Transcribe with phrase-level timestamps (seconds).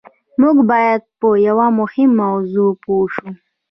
[0.41, 3.27] موږ بايد په يوه مهمه موضوع پوه شو.